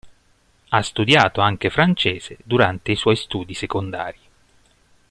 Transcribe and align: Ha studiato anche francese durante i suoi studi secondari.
Ha 0.69 0.81
studiato 0.81 1.41
anche 1.41 1.69
francese 1.69 2.37
durante 2.43 2.91
i 2.91 2.95
suoi 2.95 3.15
studi 3.15 3.53
secondari. 3.53 4.17